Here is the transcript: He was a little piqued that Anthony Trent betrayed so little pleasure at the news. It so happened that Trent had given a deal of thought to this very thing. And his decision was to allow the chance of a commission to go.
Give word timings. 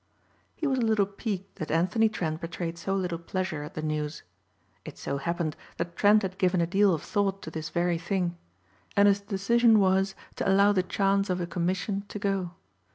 He 0.55 0.65
was 0.65 0.79
a 0.79 0.81
little 0.81 1.05
piqued 1.05 1.57
that 1.57 1.69
Anthony 1.69 2.09
Trent 2.09 2.41
betrayed 2.41 2.75
so 2.79 2.95
little 2.95 3.19
pleasure 3.19 3.61
at 3.61 3.75
the 3.75 3.83
news. 3.83 4.23
It 4.83 4.97
so 4.97 5.17
happened 5.19 5.55
that 5.77 5.95
Trent 5.95 6.23
had 6.23 6.39
given 6.39 6.59
a 6.59 6.65
deal 6.65 6.91
of 6.95 7.03
thought 7.03 7.43
to 7.43 7.51
this 7.51 7.69
very 7.69 7.99
thing. 7.99 8.35
And 8.97 9.07
his 9.07 9.21
decision 9.21 9.79
was 9.79 10.15
to 10.37 10.49
allow 10.51 10.71
the 10.71 10.81
chance 10.81 11.29
of 11.29 11.39
a 11.39 11.45
commission 11.45 12.05
to 12.07 12.17
go. 12.17 12.55